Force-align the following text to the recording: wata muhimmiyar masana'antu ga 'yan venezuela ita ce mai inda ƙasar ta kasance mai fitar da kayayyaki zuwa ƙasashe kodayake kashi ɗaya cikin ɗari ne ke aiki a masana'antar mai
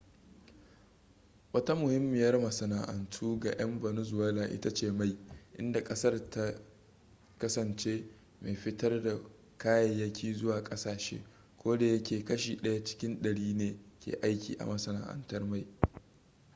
wata 1.53 1.73
muhimmiyar 1.81 2.35
masana'antu 2.45 3.39
ga 3.41 3.51
'yan 3.53 3.79
venezuela 3.79 4.43
ita 4.55 4.73
ce 4.73 4.91
mai 4.91 5.17
inda 5.57 5.83
ƙasar 5.83 6.29
ta 6.29 6.53
kasance 7.39 8.03
mai 8.41 8.55
fitar 8.55 9.03
da 9.03 9.19
kayayyaki 9.57 10.33
zuwa 10.33 10.63
ƙasashe 10.63 11.23
kodayake 11.57 12.25
kashi 12.25 12.55
ɗaya 12.55 12.83
cikin 12.83 13.21
ɗari 13.21 13.53
ne 13.53 13.75
ke 13.99 14.17
aiki 14.21 14.57
a 14.59 14.65
masana'antar 14.65 15.43
mai 15.45 15.67